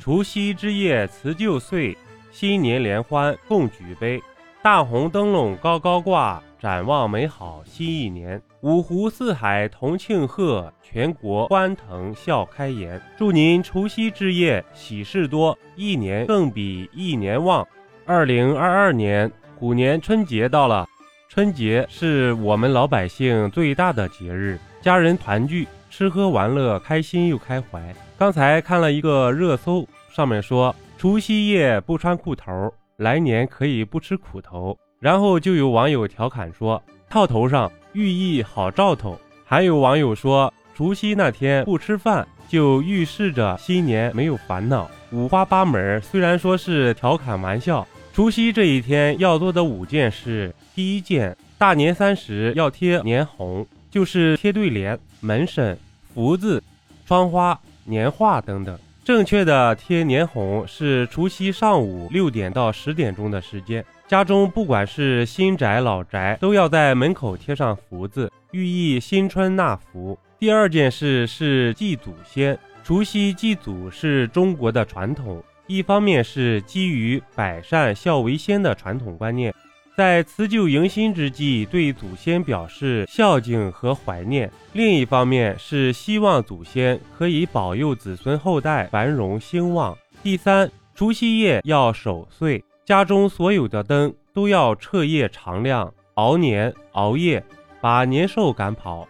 [0.00, 1.94] 除夕之夜辞旧岁，
[2.32, 4.20] 新年联欢共举杯。
[4.62, 8.40] 大红灯笼高高挂，展望美好新一年。
[8.62, 12.98] 五湖四海同庆贺，全国欢腾笑开颜。
[13.18, 17.66] 祝您除夕之夜喜事多，一年更比一年旺。
[18.06, 20.88] 二零二二年虎年春节到了，
[21.28, 27.94] 春节是我们老百姓最大的节日，家人团聚，吃喝玩乐，开心又开怀。
[28.16, 32.72] 刚才看了一个热搜，上面说除夕夜不穿裤头。
[32.96, 45.98] 来年可以不吃苦头，然后就有网友调侃说套头上寓意好兆头，还有网友说除夕那天不吃饭就预示着新年没有烦恼，五花八门。
[46.02, 55.76] 虽然说是调侃玩笑，除夕这一天要做的五件事，第一件，大年三十要贴年红，就是贴对联、门神、
[56.14, 56.62] 福字、
[57.06, 58.78] 窗花、年画等等。
[59.02, 70.16] 正确的贴年红是除夕上午六点到十点钟的时间，家中不管是新宅老宅，都要在门口贴上福字，寓意新春纳福。
[70.38, 79.52] 第二件事是祭祖先，除夕祭祖是中国的传统，一方面是基于百善孝为先的传统观念。
[79.96, 89.96] 在辞旧迎新之际，对祖先表示孝敬和怀念；另一方面是希望祖先可以保佑子孙后代繁荣兴旺。
[90.22, 97.44] 第三，除夕夜要守岁，家中所有的灯都要彻夜长亮，熬年熬夜，
[97.80, 99.06] 把年兽赶跑。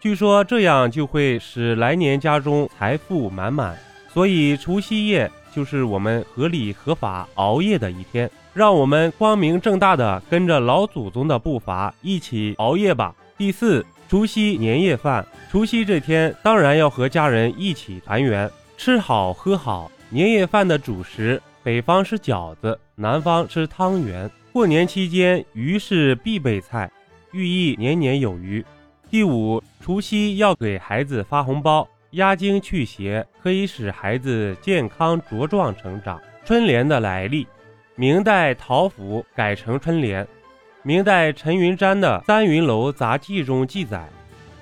[0.00, 3.78] 据说这样就会使来年家中财富满满，
[4.12, 8.30] 所以除夕夜就是我们合理合法熬夜的一天。
[8.54, 13.14] 让我们光明正大的跟着老祖宗的步伐一起熬夜吧。
[13.38, 19.90] 第四，除夕年夜饭，除夕这天当然要和家人一起团圆，吃好喝好。
[20.10, 24.30] 年夜饭的主食，北方是饺子，南方是汤圆。
[24.52, 26.90] 过年期间，鱼是必备菜，
[27.32, 28.62] 寓意年年有余。
[29.10, 36.20] 第五，除夕要给孩子发红包，压惊去邪，可以使孩子健康茁壮成长。
[36.44, 37.46] 春联的来历。
[37.94, 40.26] 明代陶府改成春联。
[40.82, 44.08] 明代陈云瞻的《三云楼杂记》中记载，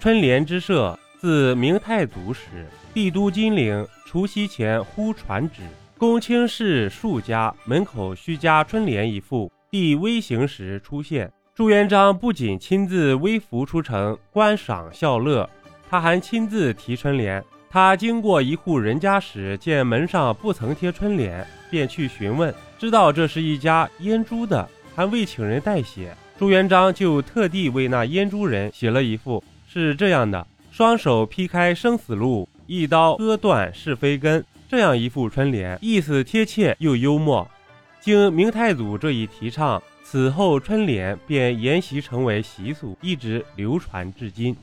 [0.00, 5.62] 春联之设自明太祖时，帝都金陵，除夕前忽传旨，
[5.96, 9.50] 公卿士数家门口须加春联一副。
[9.70, 15.48] 帝微行时出现，朱元璋不仅亲自微服出城观赏笑乐，
[15.92, 17.44] 他还亲自提春联。
[17.68, 26.16] 他经过一户人家时，见门上不曾贴春联，便去询问，知道这是一家阉猪的，还未请人代写。
[26.38, 34.42] 朱元璋就特地为那阉猪人写了一副，是这样的：双手劈开生死路，一刀割断是非根。
[34.70, 37.46] 这样一副春联，意思贴切又幽默。
[38.00, 44.56] 经明太祖这一提倡，此后春联便沿袭成为习俗，一直流传至今。